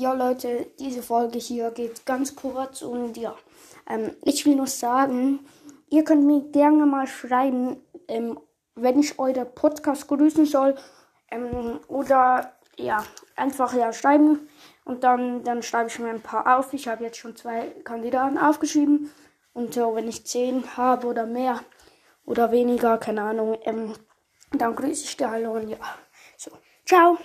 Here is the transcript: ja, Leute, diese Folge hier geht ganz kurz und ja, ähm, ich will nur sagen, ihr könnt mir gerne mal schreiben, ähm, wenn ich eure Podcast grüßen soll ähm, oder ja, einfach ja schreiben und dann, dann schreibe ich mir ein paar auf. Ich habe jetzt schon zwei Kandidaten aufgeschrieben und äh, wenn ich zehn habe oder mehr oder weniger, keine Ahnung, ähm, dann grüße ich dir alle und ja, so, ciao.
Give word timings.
ja, 0.00 0.12
Leute, 0.12 0.66
diese 0.78 1.02
Folge 1.02 1.38
hier 1.38 1.70
geht 1.70 2.04
ganz 2.06 2.36
kurz 2.36 2.82
und 2.82 3.16
ja, 3.16 3.34
ähm, 3.88 4.14
ich 4.24 4.44
will 4.44 4.56
nur 4.56 4.66
sagen, 4.66 5.40
ihr 5.88 6.04
könnt 6.04 6.24
mir 6.24 6.42
gerne 6.50 6.86
mal 6.86 7.06
schreiben, 7.06 7.76
ähm, 8.08 8.38
wenn 8.74 9.00
ich 9.00 9.18
eure 9.18 9.44
Podcast 9.44 10.06
grüßen 10.08 10.44
soll 10.44 10.74
ähm, 11.30 11.80
oder 11.88 12.52
ja, 12.76 13.04
einfach 13.36 13.72
ja 13.74 13.92
schreiben 13.92 14.48
und 14.84 15.02
dann, 15.02 15.42
dann 15.44 15.62
schreibe 15.62 15.88
ich 15.88 15.98
mir 15.98 16.10
ein 16.10 16.20
paar 16.20 16.58
auf. 16.58 16.72
Ich 16.74 16.88
habe 16.88 17.04
jetzt 17.04 17.16
schon 17.18 17.36
zwei 17.36 17.68
Kandidaten 17.84 18.38
aufgeschrieben 18.38 19.10
und 19.54 19.76
äh, 19.76 19.94
wenn 19.94 20.08
ich 20.08 20.26
zehn 20.26 20.76
habe 20.76 21.06
oder 21.06 21.26
mehr 21.26 21.60
oder 22.26 22.50
weniger, 22.50 22.98
keine 22.98 23.22
Ahnung, 23.22 23.56
ähm, 23.62 23.94
dann 24.52 24.76
grüße 24.76 25.04
ich 25.04 25.16
dir 25.16 25.28
alle 25.28 25.50
und 25.50 25.68
ja, 25.68 25.78
so, 26.36 26.50
ciao. 26.84 27.14